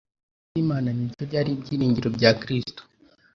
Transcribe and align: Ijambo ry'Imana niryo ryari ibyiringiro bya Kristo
Ijambo 0.03 0.45
ry'Imana 0.51 0.89
niryo 0.97 1.23
ryari 1.29 1.49
ibyiringiro 1.57 2.07
bya 2.17 2.31
Kristo 2.41 2.81